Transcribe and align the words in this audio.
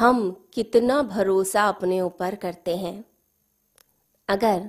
हम 0.00 0.30
कितना 0.54 1.00
भरोसा 1.02 1.62
अपने 1.68 2.00
ऊपर 2.00 2.34
करते 2.34 2.76
हैं। 2.76 3.04
अगर 4.28 4.68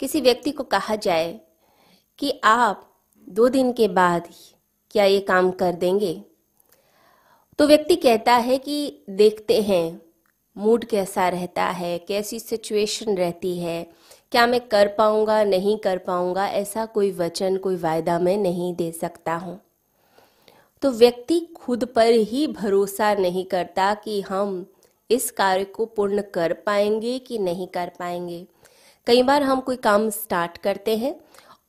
किसी 0.00 0.20
व्यक्ति 0.20 0.50
को 0.50 0.64
कहा 0.64 0.96
जाए 0.96 1.40
कि 2.18 2.40
आप 2.44 2.88
दो 3.28 3.48
दिन 3.48 3.72
के 3.72 3.88
बाद 3.88 4.28
क्या 4.90 5.04
ये 5.04 5.20
काम 5.20 5.50
कर 5.50 5.72
देंगे 5.72 6.12
तो 7.58 7.66
व्यक्ति 7.66 7.96
कहता 7.96 8.34
है 8.34 8.58
कि 8.58 9.04
देखते 9.10 9.60
हैं, 9.62 10.00
मूड 10.56 10.84
कैसा 10.84 11.28
रहता 11.28 11.64
है, 11.64 11.98
कैसी 11.98 12.38
सिचुएशन 12.40 13.16
रहती 13.16 13.58
है, 13.58 13.82
क्या 14.32 14.46
मैं 14.46 14.60
कर 14.68 14.88
पाऊँगा, 14.88 15.42
नहीं 15.44 15.76
कर 15.78 15.98
पाऊँगा, 15.98 16.46
ऐसा 16.46 16.86
कोई 16.86 17.10
वचन, 17.12 17.56
कोई 17.56 17.76
वायदा 17.76 18.18
मैं 18.18 18.36
नहीं 18.38 18.74
दे 18.74 18.90
सकता 18.92 19.34
हूँ। 19.34 19.60
तो 20.82 20.90
व्यक्ति 20.90 21.38
खुद 21.56 21.84
पर 21.84 22.12
ही 22.28 22.46
भरोसा 22.46 23.14
नहीं 23.14 23.44
करता 23.44 23.92
कि 23.94 24.20
हम 24.20 24.66
इस 25.10 25.30
कार्य 25.30 25.64
को 25.64 25.84
पूर्ण 25.86 26.22
कर 26.34 26.52
पाएँगे 26.52 27.18
कि 27.18 27.38
नहीं 27.38 27.66
कर 27.66 27.90
पाएँगे। 27.98 28.46
कई 29.06 29.22
बार 29.22 29.42
हम 29.42 29.60
कोई 29.60 29.76
काम 29.76 30.08
स्टार्ट 30.10 30.58
करते 30.58 30.96
हैं 30.96 31.14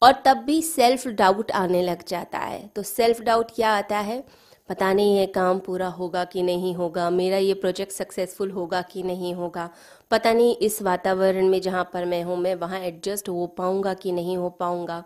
और 0.02 0.14
तब 0.26 0.38
भी 0.38 0.62
सेल्फ 0.62 1.08
डाउट 1.08 1.52
आने 1.52 1.82
लग 1.82 2.04
जाता 2.08 2.38
है। 2.38 2.68
तो 2.68 2.84
सेल्फ 2.84 3.22
डाउट 3.22 3.52
क्या 3.56 3.72
आता 3.72 4.00
है? 4.00 4.24
पता 4.70 4.92
नहीं 4.94 5.18
है 5.18 5.26
काम 5.26 5.60
पूरा 5.60 5.88
होगा 5.88 6.24
कि 6.24 6.42
नहीं 6.42 6.74
होगा, 6.76 7.10
मेरा 7.10 7.38
ये 7.38 7.54
प्रोजेक्ट 7.54 7.92
सक्सेसफुल 7.92 8.52
होगा 8.52 8.82
कि 8.82 9.04
नहीं 9.04 9.34
होगा। 9.34 9.70
पता 10.12 10.34
नहीं 10.34 10.56
इस 10.56 10.82
वातावरण 10.82 11.48
में 11.48 11.62
जहाँ 11.62 11.90
पर 11.94 12.06
मैं 12.06 12.24
हूँ, 12.24 12.38
मैं 12.38 12.56
वहाँ 12.56 12.80
एडजस्ट 12.80 13.30
हो 13.30 13.48
पाऊँगा 13.48 13.94
कि 13.94 14.12
नहीं 14.12 14.38
हो 14.38 14.50
पाऊँगा। 14.50 15.04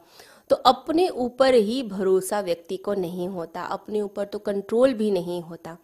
तो 0.49 0.55
अपने 0.55 1.07
ऊपर 1.09 1.53
ही 1.53 1.81
भरोसा 1.83 2.39
व्यक्ति 2.41 2.77
को 2.77 2.93
नहीं 2.93 3.27
होता, 3.27 3.61
अपने 3.61 4.01
ऊपर 4.01 4.25
तो 4.25 4.39
कंट्रोल 4.39 4.93
भी 4.93 5.11
नहीं 5.11 5.41
होता। 5.41 5.77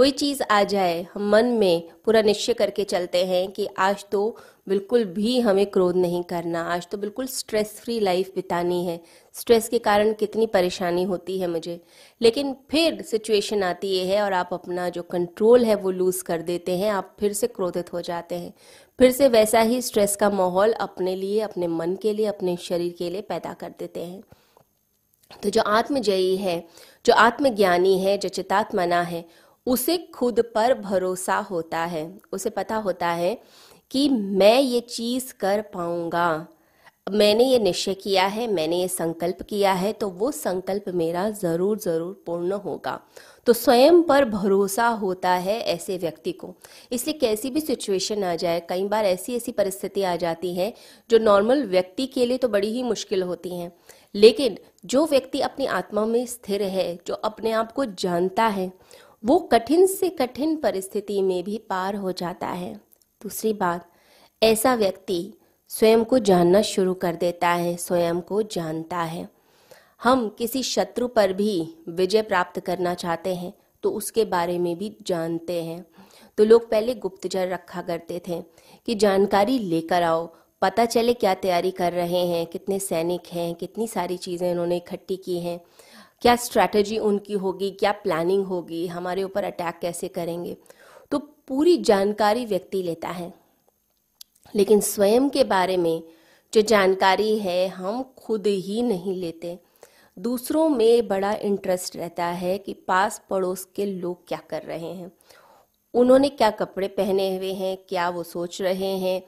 कोई 0.00 0.10
चीज़ 0.10 0.42
आ 0.50 0.62
जाए, 0.62 1.06
हम 1.14 1.30
मन 1.30 1.44
में 1.44 1.88
पूरा 2.04 2.22
निश्चय 2.22 2.52
करके 2.52 2.84
चलते 2.84 3.26
हैं 3.26 3.50
कि 3.50 3.68
आज 3.78 4.04
तो 4.12 4.36
बिल्कुल 4.68 5.04
भी 5.04 5.40
हमें 5.40 5.66
क्रोध 5.66 5.96
नहीं 5.96 6.22
करना, 6.22 6.62
आज 6.62 6.88
तो 6.88 6.98
बिल्कुल 6.98 7.26
स्ट्रेस 7.26 7.80
फ्री 7.80 8.00
लाइफ 8.00 8.32
बितानी 8.34 8.86
है। 8.86 9.00
स्ट्रेस 9.34 9.68
के 9.68 9.78
कारण 9.78 10.12
कितनी 10.12 10.46
परेशानी 10.46 11.02
होती 11.02 11.38
है 11.38 11.46
मुझे। 11.46 11.80
लेकिन 12.22 12.56
फिर 12.70 13.02
सिचुएशन 13.02 13.62
आती 13.62 13.88
ये 13.88 14.04
है 14.04 14.22
और 14.22 14.32
आप 14.32 14.50
अपना 14.52 14.88
जो 14.88 15.02
कंट्रोल 15.02 15.64
है 15.64 15.74
वो 15.74 15.90
लूज़ 15.90 16.24
कर 16.24 16.42
देते 16.42 16.76
हैं, 16.76 16.90
आप 16.90 17.16
फिर 17.20 17.32
से 17.32 17.46
क्रोधित 17.46 17.92
हो 17.92 18.00
जाते 18.00 18.34
हैं। 18.34 18.54
फिर 18.98 19.10
से 19.10 19.28
वैसा 19.28 19.60
ही 19.60 19.82
स्ट्रेस 19.82 20.16
का 20.16 20.30
माहौल 20.30 20.72
अपने 20.72 21.16
लिए, 21.16 21.40
अपने 21.40 21.66
मन 21.66 21.96
के 21.96 22.12
लिए, 22.12 22.26
अपने 22.26 22.56
शरीर 22.56 22.94
के 22.98 23.10
लिए 23.10 23.20
पैदा 23.20 23.52
कर 23.52 23.74
देते 23.78 24.00
हैं। 24.00 24.22
तो 25.42 25.50
जो 25.50 25.62
आत्मजयी 25.62 26.36
है, 26.36 26.66
जो 27.06 27.14
आत्मज्ञानी 27.14 27.98
है, 27.98 28.18
जो 28.18 28.28
चितात्मना 28.28 29.02
है 29.02 29.49
उसे 29.70 29.96
खुद 30.14 30.40
पर 30.54 30.74
भरोसा 30.74 31.36
होता 31.40 31.84
है। 31.86 32.10
उसे 32.32 32.50
पता 32.50 32.76
होता 32.78 33.08
है 33.08 33.36
कि 33.90 34.08
मैं 34.08 34.60
ये 34.60 34.80
चीज़ 34.80 35.32
कर 35.40 35.60
पाऊँगा। 35.74 36.46
मैंने 37.06 37.44
ये 37.44 37.58
निश्चय 37.58 37.94
किया 37.94 38.24
है, 38.26 38.46
मैंने 38.48 38.80
ये 38.80 38.88
संकल्प 38.88 39.40
किया 39.42 39.72
है 39.72 39.92
तो 39.92 40.08
वो 40.10 40.30
संकल्प 40.30 40.84
मेरा 40.94 41.28
ज़रूर 41.32 41.78
ज़रूर 41.78 42.22
पूर्ण 42.26 42.52
होगा। 42.54 42.98
तो 43.46 43.52
स्वयं 43.52 44.02
पर 44.02 44.24
भरोसा 44.24 44.86
होता 44.88 45.30
है 45.30 45.58
ऐसे 45.62 45.96
व्यक्ति 45.98 46.32
को। 46.32 46.54
इसलिए 46.92 47.18
कैसी 47.18 47.50
भी 47.50 47.60
सिचुएशन 47.60 48.24
आ 48.24 48.34
जाए, 48.34 48.60
कई 48.68 48.84
बार 48.84 49.04
ऐसी 49.06 49.36
ऐसी 49.36 49.52
परिस्थिति 49.52 50.02
आ 50.02 50.14
जाती 50.16 50.54
है 50.54 50.72
जो 51.10 51.18
नॉर्मल 51.20 51.64
व्यक्ति 51.66 52.06
के 52.06 52.26
लिए 52.26 52.38
तो 52.38 52.48
बड़ी 52.48 52.72
ही 52.72 52.82
मुश्किल 52.82 53.22
होती 53.22 53.58
हैं। 53.58 53.72
लेकिन 54.14 54.58
जो 54.84 55.06
व्यक्ति 55.06 55.40
अपनी 55.40 55.66
आत्मा 55.68 56.04
में 56.06 56.24
स्थिर 56.26 56.62
है, 56.62 56.98
जो 57.06 57.14
अपने 57.14 57.52
आप 57.52 57.72
को 57.72 57.84
जानता 57.84 58.46
है 58.48 58.72
वो 59.22 59.38
कठिन 59.52 59.86
से 59.86 60.08
कठिन 60.10 60.56
परिस्थिति 60.56 61.20
में 61.22 61.42
भी 61.44 61.58
पार 61.70 61.94
हो 61.94 62.12
जाता 62.12 62.46
है। 62.46 62.72
दूसरी 63.20 63.52
बात, 63.52 63.88
ऐसा 64.42 64.74
व्यक्ति 64.74 65.32
स्वयं 65.70 66.04
को 66.04 66.18
जानना 66.18 66.62
शुरू 66.62 66.94
कर 66.94 67.16
देता 67.16 67.48
है, 67.48 67.76
स्वयं 67.76 68.20
को 68.20 68.42
जानता 68.42 68.98
है। 68.98 69.28
हम 70.00 70.28
किसी 70.38 70.62
शत्रु 70.62 71.08
पर 71.08 71.32
भी 71.32 71.74
विजय 71.88 72.22
प्राप्त 72.22 72.60
करना 72.60 72.94
चाहते 72.94 73.34
हैं 73.34 73.52
तो 73.84 73.90
उसके 73.90 74.24
बारे 74.24 74.58
में 74.58 74.76
भी 74.78 74.96
जानते 75.06 75.62
हैं। 75.62 75.84
तो 76.38 76.44
लोग 76.44 76.68
पहले 76.70 76.94
गुप्तचर 76.94 77.48
रखा 77.48 77.82
करते 77.82 78.20
थे 78.28 78.40
कि 78.88 78.94
जानकारी 78.94 79.58
लेकर 79.58 80.02
आओ, 80.02 80.26
पता 80.62 80.84
चले 80.84 81.14
क्या 81.14 81.34
तैयारी 81.34 81.70
कर 81.70 81.92
रहे 81.92 82.26
हैं, 82.26 82.46
कितने 82.46 82.78
सैनिक 82.78 83.26
हैं, 83.32 83.54
कितनी 83.54 83.86
सारी 83.86 84.16
चीज़ें 84.16 84.50
उन्होंने 84.50 84.76
इकट्ठी 84.76 85.16
की 85.16 85.38
हैं। 85.38 85.60
क्या 86.20 86.36
स्ट्रैटेजी 86.36 86.98
उनकी 86.98 87.32
होगी, 87.32 87.70
क्या 87.70 87.92
प्लानिंग 87.92 88.46
होगी, 88.46 88.86
हमारे 88.86 89.22
ऊपर 89.22 89.44
अटैक 89.44 89.78
कैसे 89.82 90.08
करेंगे? 90.08 90.56
तो 91.10 91.18
पूरी 91.18 91.78
जानकारी 91.78 92.44
व्यक्ति 92.44 92.82
लेता 92.82 93.08
है। 93.08 93.34
लेकिन 94.54 94.80
स्वयं 94.80 95.28
के 95.28 95.44
बारे 95.44 95.76
में 95.76 96.02
जो 96.54 96.60
जानकारी 96.60 97.38
है, 97.38 97.68
हम 97.68 98.14
खुद 98.16 98.46
ही 98.46 98.82
नहीं 98.82 99.16
लेते। 99.16 99.58
दूसरों 100.18 100.68
में 100.68 101.08
बड़ा 101.08 101.32
इंटरेस्ट 101.32 101.96
रहता 101.96 102.24
है 102.24 102.58
कि 102.58 102.74
पास 102.74 103.22
पड़ोस 103.30 103.68
के 103.76 103.86
लोग 103.86 104.28
क्या 104.28 104.42
कर 104.50 104.62
रहे 104.62 104.92
हैं। 104.92 105.12
उन्होंने 105.94 106.28
क्या 106.28 106.50
कपड़े 106.50 106.88
पहने 106.88 107.36
हुए 107.36 107.52
हैं, 107.52 107.76
क्या 107.88 108.10
वो 108.10 108.22
सोच 108.22 108.62
रहे 108.62 108.98
हैं 108.98 109.22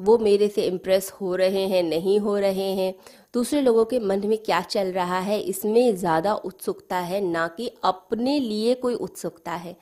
वो 0.00 0.18
मेरे 0.18 0.48
से 0.48 0.62
इम्प्रेस 0.62 1.12
हो 1.20 1.34
रहे 1.34 1.66
हैं, 1.66 1.82
नहीं 1.82 2.18
हो 2.20 2.36
रहे 2.38 2.70
हैं। 2.74 2.94
दूसरे 3.34 3.60
लोगों 3.60 3.84
के 3.84 3.98
मन 3.98 4.26
में 4.26 4.38
क्या 4.38 4.60
चल 4.60 4.92
रहा 4.92 5.18
है, 5.18 5.40
इसमें 5.40 5.96
ज़्यादा 5.96 6.34
उत्सुकता 6.34 6.96
है, 6.96 7.20
ना 7.20 7.48
कि 7.48 7.70
अपने 7.84 8.40
लिए 8.40 8.74
कोई 8.74 8.94
उत्सुकता 8.94 9.52
है। 9.52 9.76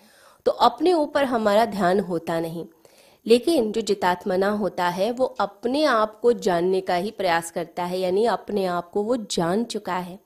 तो 0.46 0.52
अपने 0.52 0.92
ऊपर 0.92 1.24
हमारा 1.24 1.64
ध्यान 1.64 2.00
होता 2.00 2.40
नहीं। 2.40 2.64
लेकिन 3.26 3.72
जो 3.72 3.80
जितात्मना 3.80 4.50
होता 4.50 4.88
है, 4.88 5.10
वो 5.12 5.24
अपने 5.24 5.84
आप 5.84 6.20
को 6.20 6.32
जानने 6.32 6.80
का 6.80 6.94
ही 6.94 7.10
प्रयास 7.10 7.50
करता 7.50 7.84
है, 7.84 7.98
यानी 7.98 8.24
अपने 8.24 8.66
आप 8.66 8.90
को 8.90 9.02
वो 9.02 9.16
जान 9.16 9.64
चुका 9.64 9.96
है। 9.96 10.18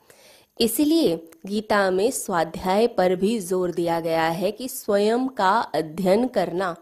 इसलिए 0.60 1.30
गीता 1.46 1.90
में 1.90 2.10
स्वाध्याय 2.10 2.86
पर 2.86 3.14
भी 3.16 3.38
ज़ोर 3.38 3.70
दिया 3.70 4.00
गया 4.00 4.28
है 4.28 4.50
कि 4.52 4.68
स्वयं 4.68 5.28
का 5.28 5.50
अध्ययन 5.50 6.26
करना 6.26 6.76